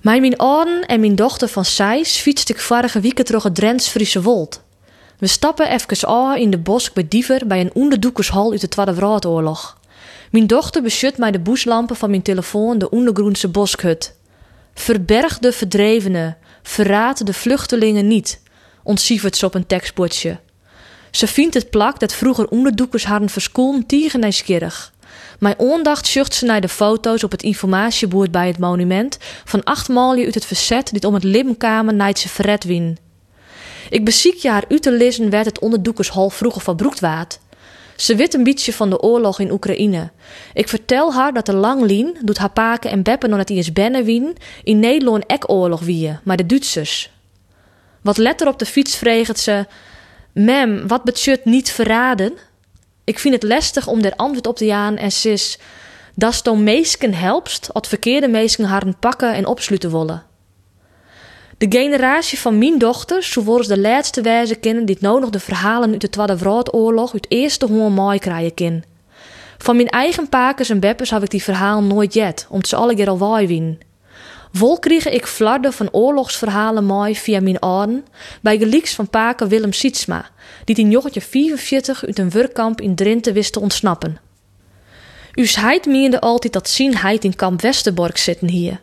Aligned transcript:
Mijn 0.00 0.20
mijn 0.20 0.36
ouden 0.36 0.86
en 0.86 1.00
mijn 1.00 1.14
dochter 1.14 1.48
van 1.48 1.64
Seis 1.64 2.16
fietste 2.16 2.52
ik 2.52 2.60
vorige 2.60 3.00
week 3.00 3.22
terug 3.22 3.42
het 3.42 3.54
Drents 3.54 3.88
Friese 3.88 4.22
Wold. 4.22 4.62
We 5.18 5.26
stappen 5.26 5.70
even 5.70 6.08
aan 6.08 6.36
in 6.36 6.50
de 6.50 6.58
bosk 6.58 6.94
bij 6.94 7.06
Diever 7.08 7.46
bij 7.46 7.60
een 7.60 7.74
onderdoekershal 7.74 8.50
uit 8.50 8.60
de 8.60 8.68
Tweede 8.68 8.94
Wereldoorlog. 8.94 9.78
Mijn 10.30 10.46
dochter 10.46 10.82
beschut 10.82 11.18
mij 11.18 11.30
de 11.30 11.38
boeslampen 11.38 11.96
van 11.96 12.10
mijn 12.10 12.22
telefoon 12.22 12.78
de 12.78 12.90
ondergroense 12.90 13.48
boskhut. 13.48 14.16
Verberg 14.74 15.38
de 15.38 15.52
verdrevenen, 15.52 16.36
verraad 16.62 17.26
de 17.26 17.32
vluchtelingen 17.32 18.06
niet, 18.06 18.42
ontzievert 18.82 19.36
ze 19.36 19.46
op 19.46 19.54
een 19.54 19.66
tekstbordje. 19.66 20.38
Ze 21.10 21.26
vindt 21.26 21.54
het 21.54 21.70
plak 21.70 22.00
dat 22.00 22.14
vroeger 22.14 22.48
onderdoekers 22.48 23.04
hadden 23.04 23.28
verskoon 23.28 23.86
tegen. 23.86 24.20
Mijn 25.40 25.58
aandacht 25.58 26.06
zucht 26.06 26.34
ze 26.34 26.44
naar 26.44 26.60
de 26.60 26.68
foto's 26.68 27.24
op 27.24 27.30
het 27.30 27.42
informatiebord 27.42 28.30
bij 28.30 28.46
het 28.46 28.58
monument 28.58 29.18
van 29.44 29.64
acht 29.64 29.88
malje 29.88 30.24
uit 30.24 30.34
het 30.34 30.46
verzet 30.46 30.92
dit 30.92 31.04
om 31.04 31.14
het 31.14 31.24
Libbenkamer 31.24 31.94
naar 31.94 32.18
ze 32.18 32.28
verred 32.28 32.64
wien. 32.64 32.98
Ik 33.90 34.04
beziek 34.04 34.40
te 34.80 34.92
lezen 34.92 35.30
werd 35.30 35.44
het 35.44 35.58
onderdoekershal 35.58 36.30
vroeger 36.30 36.62
verbroekt 36.62 37.00
waard. 37.00 37.38
Ze 37.96 38.16
weet 38.16 38.34
een 38.34 38.44
beetje 38.44 38.72
van 38.72 38.90
de 38.90 39.00
oorlog 39.00 39.40
in 39.40 39.50
Oekraïne. 39.50 40.10
Ik 40.54 40.68
vertel 40.68 41.14
haar 41.14 41.32
dat 41.32 41.46
de 41.46 41.54
Langlien, 41.54 42.16
doet 42.22 42.38
haar 42.38 42.50
paken 42.50 42.90
en 42.90 43.02
beppen 43.02 43.28
nog 43.28 43.38
net 43.38 43.50
eens 43.50 43.72
bennen 43.72 44.04
wien, 44.04 44.36
in 44.64 44.78
Nederland 44.78 45.26
ek 45.26 45.50
oorlog 45.50 45.80
wie, 45.80 46.18
maar 46.24 46.36
de 46.36 46.46
Duitsers. 46.46 47.10
Wat 48.00 48.16
letter 48.16 48.48
op 48.48 48.58
de 48.58 48.66
fiets 48.66 48.96
vreegt 48.96 49.38
ze: 49.38 49.66
Mem, 50.32 50.88
wat 50.88 51.04
betekent 51.04 51.44
niet 51.44 51.70
verraden? 51.70 52.32
Ik 53.04 53.18
vind 53.18 53.34
het 53.34 53.42
lastig 53.42 53.86
om 53.86 54.00
er 54.00 54.16
antwoord 54.16 54.46
op 54.46 54.56
te 54.56 54.64
jaan 54.64 54.96
en 54.96 55.12
ze 55.12 55.30
is 55.30 55.58
dat 56.14 56.44
to 56.44 56.54
meesken 56.54 57.14
helpst, 57.14 57.68
als 57.72 57.88
verkeerde 57.88 58.28
meesken 58.28 58.64
haar 58.64 58.94
pakken 59.00 59.34
en 59.34 59.46
opsluiten 59.46 59.90
willen. 59.90 60.22
De 61.58 61.66
generatie 61.68 62.38
van 62.38 62.58
mijn 62.58 62.78
dochters, 62.78 63.32
zoals 63.32 63.66
de 63.66 63.80
laatste 63.80 64.22
wijze 64.22 64.54
kennen 64.54 64.84
die 64.84 64.96
nodig 65.00 65.30
de 65.30 65.40
verhalen 65.40 65.90
uit 65.90 66.00
de 66.00 66.10
Tweede 66.10 66.36
Wereldoorlog 66.36 67.12
uit 67.12 67.26
eerste 67.28 67.66
honger 67.66 67.90
mooi 67.90 68.18
krijgen. 68.18 68.84
Van 69.58 69.76
mijn 69.76 69.88
eigen 69.88 70.28
pakers 70.28 70.70
en 70.70 70.80
beppers 70.80 71.10
heb 71.10 71.22
ik 71.22 71.30
die 71.30 71.42
verhalen 71.42 71.86
nooit 71.86 72.14
jet, 72.14 72.46
omdat 72.48 72.68
ze 72.68 72.76
alle 72.76 72.94
keer 72.94 73.08
al 73.08 73.18
waai 73.18 73.46
wien. 73.46 73.80
Vol 74.52 74.78
kreeg 74.78 75.08
ik 75.08 75.26
flarden 75.26 75.72
van 75.72 75.88
oorlogsverhalen 75.92 76.84
mooi 76.84 77.16
via 77.16 77.40
mijn 77.40 77.62
oren 77.62 78.04
bij 78.40 78.58
gelieks 78.58 78.94
van 78.94 79.08
paken 79.08 79.48
Willem 79.48 79.72
Sietsma, 79.72 80.30
die 80.64 80.76
in 80.76 80.90
jochetje 80.90 81.20
44 81.20 82.06
uit 82.06 82.18
een 82.18 82.30
werkkamp 82.30 82.80
in 82.80 82.94
Drenthe 82.94 83.32
wist 83.32 83.52
te 83.52 83.60
ontsnappen. 83.60 84.18
Us 85.34 85.56
heid 85.56 85.86
meende 85.86 86.20
altijd 86.20 86.52
dat 86.52 86.68
zien 86.68 86.96
heid 86.96 87.24
in 87.24 87.36
kamp 87.36 87.60
Westerbork 87.60 88.16
zitten 88.16 88.48
hier. 88.48 88.80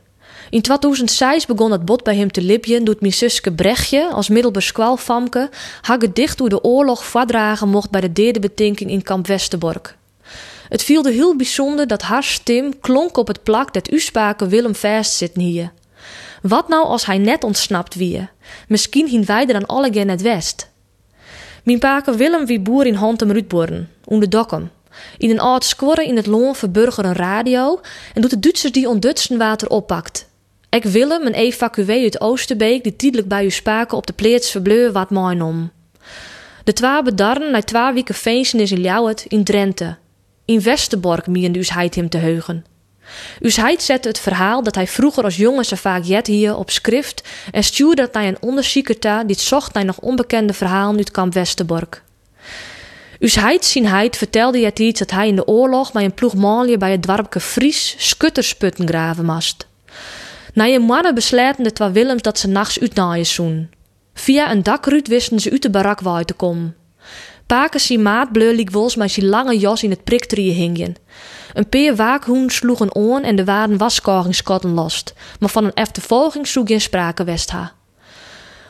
In 0.49 0.61
2006 0.61 1.45
begon 1.45 1.71
het 1.71 1.85
bot 1.85 2.03
bij 2.03 2.15
hem 2.15 2.31
te 2.31 2.41
lipjen 2.41 2.83
doet 2.83 3.01
mijn 3.01 3.13
zuske 3.13 3.51
Brechtje 3.51 4.09
als 4.11 4.29
middelberskwalfamke 4.29 5.49
hagge 5.81 6.13
dicht 6.13 6.37
door 6.37 6.49
de 6.49 6.63
oorlog 6.63 7.05
vadragen 7.05 7.69
mocht 7.69 7.89
bij 7.89 8.01
de 8.01 8.13
derde 8.13 8.39
betinking 8.39 8.89
in 8.89 9.03
kamp 9.03 9.27
Westerbork. 9.27 9.96
Het 10.69 10.83
viel 10.83 11.05
heel 11.05 11.35
bijzonder 11.35 11.87
dat 11.87 12.01
haar 12.01 12.23
stem 12.23 12.79
klonk 12.79 13.17
op 13.17 13.27
het 13.27 13.43
plak 13.43 13.73
dat 13.73 13.91
u 13.91 13.99
spaken 13.99 14.49
Willem 14.49 14.75
vast 14.75 15.11
zit 15.11 15.35
hier. 15.35 15.71
Wat 16.41 16.67
nou 16.67 16.85
als 16.85 17.05
hij 17.05 17.17
net 17.17 17.43
ontsnapt 17.43 17.95
wie? 17.95 18.27
Misschien 18.67 19.07
hien 19.07 19.25
wij 19.25 19.45
dan 19.45 19.65
alle 19.65 19.89
het 19.89 20.21
west. 20.21 20.69
Mijn 21.63 21.79
paken 21.79 22.17
Willem 22.17 22.45
wie 22.45 22.59
boer 22.59 22.85
in 22.85 22.95
Hontem 22.95 23.31
Ruutborn, 23.31 23.89
onder 24.05 24.29
Dokkum. 24.29 24.69
In 25.17 25.29
een 25.29 25.39
oud 25.39 25.63
squarre 25.63 26.05
in 26.05 26.15
het 26.15 26.25
loon 26.25 26.55
verburger 26.55 27.05
een 27.05 27.13
radio 27.13 27.79
en 28.13 28.21
doet 28.21 28.29
de 28.29 28.39
Duitsers 28.39 28.73
die 28.73 28.89
ondutsen 28.89 29.37
water 29.37 29.69
oppakt. 29.69 30.29
Ik 30.69 30.83
Willem, 30.83 31.25
een 31.25 31.33
evacuee 31.33 32.03
uit 32.03 32.21
Oosterbeek, 32.21 32.83
die 32.83 32.95
tijdelijk 32.95 33.27
bij 33.27 33.45
u 33.45 33.49
spaken 33.49 33.97
op 33.97 34.07
de 34.07 34.13
pleets 34.13 34.51
verbleur 34.51 34.91
wat 34.91 35.09
mooi 35.09 35.41
om. 35.41 35.71
De 36.63 36.73
twa 36.73 37.01
bedarren 37.01 37.51
na 37.51 37.61
twee 37.61 37.93
weken 37.93 38.15
feesten 38.15 38.59
is 38.59 38.71
in 38.71 38.81
Ljouwet 38.81 39.25
in 39.27 39.43
Drenthe. 39.43 39.95
In 40.47 40.61
Westerbork 40.61 41.27
miende 41.27 41.59
us 41.59 41.69
heid 41.69 41.95
hem 41.95 42.09
te 42.09 42.17
heugen. 42.17 42.65
Us 43.41 43.55
heid 43.55 43.83
zette 43.83 44.07
het 44.07 44.19
verhaal 44.19 44.63
dat 44.63 44.75
hij 44.75 44.87
vroeger 44.87 45.23
als 45.23 45.35
jongen 45.35 45.65
zo 45.65 45.75
vaak 45.75 46.03
jet 46.03 46.27
hier 46.27 46.55
op 46.55 46.69
schrift 46.69 47.27
en 47.51 47.63
stuurde 47.63 48.01
dat 48.01 48.13
naar 48.13 48.23
een 48.23 48.41
onderzoeker 48.41 49.27
die 49.27 49.39
zocht 49.39 49.73
naar 49.73 49.85
nog 49.85 49.99
onbekende 49.99 50.53
verhalen 50.53 50.97
uit 50.97 51.11
kamp 51.11 51.33
Westerbork. 51.33 52.03
Us 53.19 53.35
heid 53.35 53.65
zien 53.65 53.85
heid 53.85 54.17
vertelde 54.17 54.59
het 54.59 54.79
iets 54.79 54.99
dat 54.99 55.11
hij 55.11 55.27
in 55.27 55.35
de 55.35 55.47
oorlog 55.47 55.91
bij 55.91 56.03
een 56.03 56.13
ploeg 56.13 56.33
malje 56.33 56.77
bij 56.77 56.91
het 56.91 57.03
dorpje 57.03 57.39
Fries 57.39 57.95
skuttersputten 57.97 58.87
graven 58.87 59.25
mast. 59.25 59.67
Na 60.53 60.63
je 60.63 60.79
mannen 60.79 61.15
besluiten 61.15 61.63
de 61.63 61.73
twee 61.73 61.89
Willems 61.89 62.21
dat 62.21 62.39
ze 62.39 62.47
nachts 62.47 62.79
uitnaaien 62.79 63.25
zoen. 63.25 63.69
Via 64.13 64.51
een 64.51 64.63
dakruut 64.63 65.07
wisten 65.07 65.39
ze 65.39 65.51
uit 65.51 65.61
de 65.61 65.69
barak 65.69 65.99
waar 65.99 66.25
te 66.25 66.33
komen. 66.33 66.75
Paken 67.47 67.79
zien 67.79 68.01
maat 68.01 68.31
bleur 68.31 68.69
wols 68.71 68.95
met 68.95 69.11
zijn 69.11 69.25
lange 69.25 69.57
jas 69.57 69.83
in 69.83 69.89
het 69.89 70.03
priktrieën 70.03 70.53
hingen. 70.53 70.95
Een 71.53 71.69
peer 71.69 71.95
waakhoen 71.95 72.49
sloegen 72.49 72.95
oon 72.95 73.23
en 73.23 73.35
de 73.35 73.45
waren 73.45 73.77
waskogingskotten 73.77 74.73
lost, 74.73 75.13
maar 75.39 75.49
van 75.49 75.63
een 75.63 75.73
eftervolging 75.73 76.47
zoek 76.47 76.67
geen 76.67 76.81
sprake 76.81 77.23
west 77.23 77.51
ha. 77.51 77.73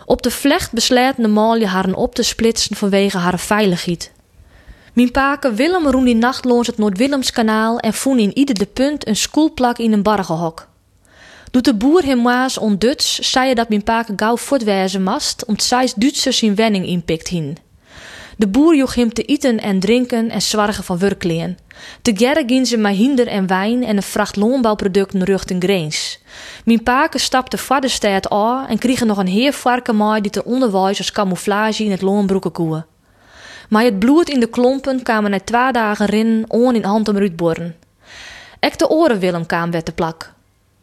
Op 0.05 0.21
de 0.21 0.31
vlecht 0.31 0.71
besluiten 0.71 1.23
de 1.23 1.29
malje 1.29 1.65
haar 1.65 1.93
op 1.93 2.15
te 2.15 2.23
splitsen 2.23 2.75
vanwege 2.75 3.17
haar 3.17 3.39
veiligheid. 3.39 4.11
Mijn 4.93 5.11
paken 5.11 5.55
Willem 5.55 5.87
roen 5.87 6.05
die 6.05 6.15
nacht 6.15 6.45
het 6.45 6.77
Noord-Willemskanaal 6.77 7.79
en 7.79 7.93
voen 7.93 8.19
in 8.19 8.37
ieder 8.37 8.55
de 8.55 8.65
punt 8.65 9.07
een 9.07 9.15
schoolplak 9.15 9.77
in 9.77 9.91
een 9.93 10.03
bargenhok. 10.03 10.67
Doet 11.51 11.65
de 11.65 11.75
boer 11.75 12.03
hem 12.03 12.21
maas 12.21 12.57
onduts, 12.57 13.19
zei 13.19 13.49
je 13.49 13.55
dat 13.55 13.69
mijn 13.69 13.83
paken 13.83 14.13
gauw 14.17 14.37
voortwijzen 14.37 15.03
mast, 15.03 15.45
om 15.45 15.59
zijs 15.59 15.93
Duitsers 15.93 16.37
zijn 16.37 16.55
wenning 16.55 16.85
inpikt 16.85 17.27
hin. 17.27 17.57
De 18.37 18.47
boer 18.47 18.75
joeg 18.75 18.95
hem 18.95 19.13
te 19.13 19.23
eten 19.23 19.59
en 19.59 19.79
drinken 19.79 20.29
en 20.29 20.41
zwargen 20.41 20.83
van 20.83 20.97
werkleen. 20.97 21.57
Te 22.01 22.11
gerre 22.15 22.43
gingen 22.47 22.65
ze 22.65 22.77
maar 22.77 22.91
hinder 22.91 23.27
en 23.27 23.47
wijn 23.47 23.83
en 23.83 23.97
een 23.97 24.03
vracht 24.03 24.35
loonbouwproducten 24.35 25.23
ruchten 25.23 25.61
greens. 25.61 26.19
Mijn 26.65 26.83
paken 26.83 27.19
stapte 27.19 27.57
voor 27.57 27.81
de 27.81 27.87
stad 27.87 28.29
aan 28.29 28.67
en 28.67 28.77
kregen 28.77 29.07
nog 29.07 29.17
een 29.17 29.27
heer 29.27 29.53
varken 29.53 29.97
mee 29.97 30.21
die 30.21 30.31
te 30.31 30.43
onderwijs 30.43 30.97
als 30.97 31.11
camouflage 31.11 31.83
in 31.83 31.91
het 31.91 32.01
loonbroeken 32.01 32.51
koeën. 32.51 32.83
Maar 33.69 33.83
het 33.83 33.99
bloed 33.99 34.29
in 34.29 34.39
de 34.39 34.49
klompen 34.49 35.03
kwamen 35.03 35.31
na 35.31 35.39
twee 35.39 35.71
dagen 35.71 36.05
rinnen 36.05 36.43
on 36.47 36.75
in 36.75 36.83
Hantem 36.83 37.17
Ruutborn. 37.17 37.75
Ek 38.59 38.77
de 38.79 38.89
oren 38.89 39.19
Willem 39.19 39.45
kwam 39.45 39.71
werd 39.71 39.85
de 39.85 39.91
plak. 39.91 40.33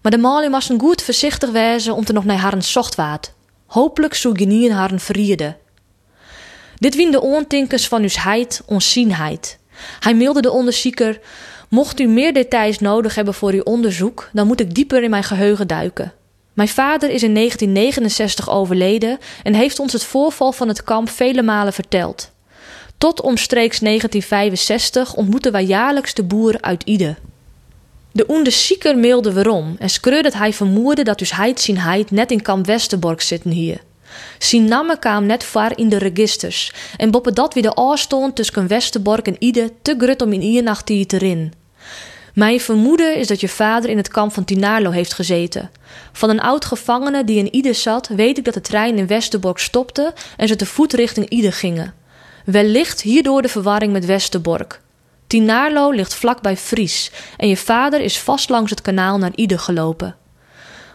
Maar 0.00 0.12
de 0.12 0.19
malie 0.19 0.50
een 0.69 0.81
goed 0.81 1.03
voorzichtig 1.03 1.50
wezen 1.50 1.94
om 1.94 2.04
te 2.04 2.12
nog 2.12 2.25
naar 2.25 2.38
haar 2.38 2.62
zocht 2.62 2.94
waard. 2.94 3.32
Hopelijk 3.66 4.15
zou 4.15 4.36
genieën 4.36 4.72
haar 4.72 4.91
verriede. 4.97 5.56
Dit 6.84 6.95
wien 6.95 7.11
de 7.11 7.22
oontinkers 7.22 7.89
van 7.89 8.03
uw 8.03 8.09
heid, 8.12 8.62
onzienheid. 8.67 9.59
Hij 10.00 10.15
mailde 10.15 10.41
de 10.41 10.50
onderzoeker: 10.50 11.21
Mocht 11.69 12.00
u 12.00 12.06
meer 12.06 12.33
details 12.33 12.78
nodig 12.78 13.15
hebben 13.15 13.34
voor 13.34 13.53
uw 13.53 13.62
onderzoek, 13.62 14.31
dan 14.33 14.47
moet 14.47 14.61
ik 14.61 14.75
dieper 14.75 15.03
in 15.03 15.11
mijn 15.11 15.25
geheugen 15.25 15.67
duiken. 15.67 16.12
Mijn 16.53 16.69
vader 16.69 17.11
is 17.11 17.22
in 17.22 17.34
1969 17.34 18.50
overleden 18.50 19.19
en 19.43 19.55
heeft 19.55 19.78
ons 19.78 19.93
het 19.93 20.05
voorval 20.05 20.53
van 20.53 20.69
het 20.69 20.84
kamp 20.84 21.09
vele 21.09 21.43
malen 21.43 21.72
verteld. 21.72 22.31
Tot 22.99 23.21
omstreeks 23.21 23.78
1965 23.78 25.15
ontmoeten 25.15 25.53
wij 25.53 25.65
jaarlijks 25.65 26.15
de 26.15 26.22
boer 26.25 26.56
uit 26.61 26.83
Ide. 26.83 27.16
De 28.12 28.27
onderzoeker 28.27 28.99
mailde 28.99 29.33
waarom 29.33 29.77
en 29.78 29.91
skreurde 29.91 30.22
dat 30.22 30.39
hij 30.39 30.53
vermoedde 30.53 31.03
dat 31.03 31.19
dus 31.19 31.33
heid 31.33 31.61
heid 31.77 32.11
net 32.11 32.31
in 32.31 32.43
kamp 32.43 32.66
Westerbork 32.66 33.21
zitten 33.21 33.51
hier. 33.51 33.81
Zijn 34.39 34.65
namen 34.65 34.99
kwam 34.99 35.27
net 35.27 35.45
var 35.45 35.79
in 35.79 35.89
de 35.89 35.99
registers 35.99 36.73
en 36.97 37.11
boppe 37.11 37.33
dat 37.33 37.55
wie 37.55 37.63
de 37.63 37.75
afstand 37.75 38.37
tussen 38.37 38.67
Westerbork 38.67 39.27
en 39.27 39.37
Ide 39.39 39.73
te 39.83 39.95
grut 39.99 40.23
om 40.23 40.33
in 40.33 40.43
Iernacht 40.43 40.87
te 40.87 41.05
erin. 41.07 41.53
Mijn 42.35 42.61
vermoeden 42.61 43.17
is 43.17 43.27
dat 43.27 43.41
je 43.41 43.49
vader 43.49 43.91
in 43.91 43.97
het 43.97 44.09
kamp 44.09 44.33
van 44.33 44.45
Tinarlo 44.45 44.91
heeft 44.91 45.15
gezeten. 45.15 45.71
Van 46.13 46.31
een 46.31 46.41
oud 46.41 46.65
gevangene 46.65 47.25
die 47.25 47.39
in 47.39 47.55
Ide 47.55 47.72
zat, 47.72 48.09
weet 48.09 48.39
ik 48.39 48.45
dat 48.45 48.55
de 48.55 48.61
trein 48.61 48.99
in 48.99 49.07
Westerbork 49.07 49.59
stopte 49.59 50.13
en 50.37 50.49
ze 50.49 50.57
te 50.57 50.67
voet 50.67 50.93
richting 50.93 51.28
Ide 51.28 51.53
gingen. 51.53 51.95
Wellicht 52.45 53.01
hierdoor 53.01 53.43
de 53.43 53.49
verwarring 53.49 53.93
met 53.93 54.05
Westerbork. 54.05 54.81
Tinarlo 55.27 55.91
ligt 55.91 56.15
vlakbij 56.15 56.57
Fries 56.57 57.10
en 57.37 57.49
je 57.49 57.57
vader 57.57 58.01
is 58.01 58.19
vast 58.19 58.49
langs 58.49 58.71
het 58.71 58.83
kanaal 58.83 59.19
naar 59.19 59.33
Ide 59.34 59.59
gelopen. 59.59 60.17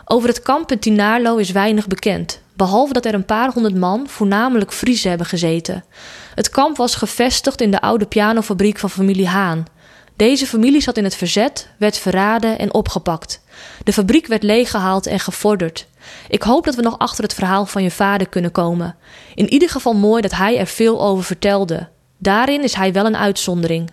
Over 0.05 0.29
het 0.29 0.41
kamp 0.41 0.71
in 0.71 0.79
Tinarlo 0.79 1.35
is 1.37 1.51
weinig 1.51 1.87
bekend, 1.87 2.41
behalve 2.59 2.93
dat 2.93 3.05
er 3.05 3.13
een 3.13 3.25
paar 3.25 3.51
honderd 3.53 3.75
man, 3.75 4.07
voornamelijk 4.07 4.73
Friese, 4.73 5.09
hebben 5.09 5.27
gezeten. 5.27 5.83
Het 6.35 6.49
kamp 6.49 6.77
was 6.77 6.95
gevestigd 6.95 7.61
in 7.61 7.71
de 7.71 7.81
oude 7.81 8.05
pianofabriek 8.05 8.77
van 8.77 8.89
familie 8.89 9.27
Haan. 9.27 9.65
Deze 10.15 10.45
familie 10.45 10.81
zat 10.81 10.97
in 10.97 11.03
het 11.03 11.15
verzet, 11.15 11.69
werd 11.77 11.97
verraden 11.97 12.59
en 12.59 12.73
opgepakt. 12.73 13.41
De 13.83 13.93
fabriek 13.93 14.27
werd 14.27 14.43
leeggehaald 14.43 15.05
en 15.05 15.19
gevorderd. 15.19 15.87
Ik 16.29 16.43
hoop 16.43 16.65
dat 16.65 16.75
we 16.75 16.81
nog 16.81 16.97
achter 16.97 17.23
het 17.23 17.33
verhaal 17.33 17.65
van 17.65 17.83
je 17.83 17.91
vader 17.91 18.29
kunnen 18.29 18.51
komen. 18.51 18.95
In 19.35 19.49
ieder 19.49 19.69
geval 19.69 19.93
mooi 19.93 20.21
dat 20.21 20.35
hij 20.35 20.57
er 20.57 20.67
veel 20.67 21.01
over 21.01 21.23
vertelde. 21.23 21.87
Daarin 22.17 22.63
is 22.63 22.73
hij 22.73 22.93
wel 22.93 23.05
een 23.05 23.17
uitzondering. 23.17 23.89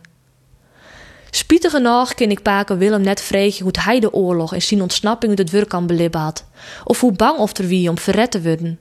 Spietig 1.36 1.70
genoeg 1.70 2.12
ik 2.12 2.42
paken 2.42 2.78
Willem 2.78 3.00
net 3.00 3.20
vregen 3.20 3.62
hoe 3.62 3.72
hij 3.80 4.00
de 4.00 4.12
oorlog 4.12 4.54
en 4.54 4.62
zijn 4.62 4.82
ontsnapping 4.82 5.30
uit 5.30 5.38
het 5.38 5.50
werk 5.50 5.68
kan 5.68 5.86
belibben 5.86 6.20
had. 6.20 6.44
Of 6.84 7.00
hoe 7.00 7.12
bang 7.12 7.38
of 7.38 7.58
er 7.58 7.66
wie 7.66 7.88
om 7.88 7.98
verred 7.98 8.30
te 8.30 8.42
worden. 8.42 8.78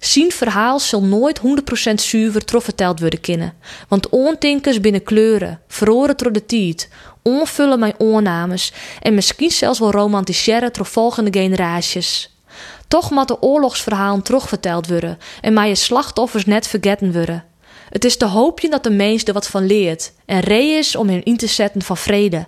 Zijn 0.00 0.30
verhaal 0.30 0.80
zal 0.80 1.02
nooit 1.02 1.40
100% 1.40 1.94
zuiver 1.94 2.44
terugverteld 2.44 3.00
worden 3.00 3.20
kunnen. 3.20 3.54
Want 3.88 4.12
oontinkers 4.12 4.80
binnen 4.80 5.02
kleuren, 5.02 5.60
verloren 5.68 6.16
door 6.16 6.32
de 6.32 6.46
tijd, 6.46 6.88
onvullen 7.22 7.78
mijn 7.78 7.98
oornames 7.98 8.72
en 9.00 9.14
misschien 9.14 9.50
zelfs 9.50 9.78
wel 9.78 9.90
romantiseren 9.90 10.72
door 10.72 10.86
volgende 10.86 11.40
generaties. 11.40 12.36
Toch 12.88 13.10
moet 13.10 13.28
de 13.28 13.42
oorlogsverhalen 13.42 14.22
terugverteld 14.22 14.88
worden 14.88 15.18
en 15.40 15.52
mij 15.52 15.68
je 15.68 15.74
slachtoffers 15.74 16.44
net 16.44 16.66
vergeten 16.66 17.12
worden. 17.12 17.44
Het 17.92 18.04
is 18.04 18.16
te 18.16 18.26
hoopje 18.26 18.70
dat 18.70 18.84
de 18.84 18.90
mens 18.90 19.24
er 19.24 19.32
wat 19.32 19.46
van 19.46 19.66
leert 19.66 20.12
en 20.26 20.40
ree 20.40 20.78
is 20.78 20.96
om 20.96 21.08
hen 21.08 21.22
in 21.22 21.36
te 21.36 21.46
zetten 21.46 21.82
van 21.82 21.96
vrede. 21.96 22.46